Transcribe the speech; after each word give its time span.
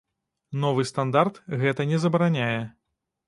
Новы 0.63 0.85
стандарт 0.91 1.35
гэта 1.63 1.81
не 1.91 2.01
забараняе. 2.05 2.59